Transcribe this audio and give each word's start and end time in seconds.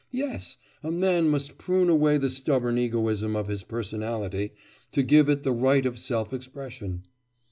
Yes! 0.09 0.57
a 0.81 0.89
man 0.91 1.29
must 1.29 1.59
prune 1.59 1.87
away 1.87 2.17
the 2.17 2.31
stubborn 2.31 2.79
egoism 2.79 3.35
of 3.35 3.45
his 3.47 3.63
personality 3.63 4.53
to 4.93 5.03
give 5.03 5.29
it 5.29 5.43
the 5.43 5.51
right 5.53 5.85
of 5.85 5.99
self 5.99 6.33
expression. 6.33 7.03